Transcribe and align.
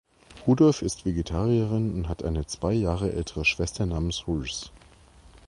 Rudolph 0.47 0.81
ist 0.81 1.05
Vegetarierin 1.05 1.93
und 1.93 2.09
hat 2.09 2.23
eine 2.23 2.47
zwei 2.47 2.73
Jahre 2.73 3.13
ältere 3.13 3.45
Schwester 3.45 3.85
namens 3.85 4.27
Rhys. 4.27 4.71